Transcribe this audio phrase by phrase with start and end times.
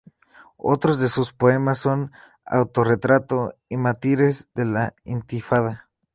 [0.57, 2.11] Otros de sus poemas son
[2.43, 5.91] ""Autorretrato"" y ""Mártires de la Intifada"".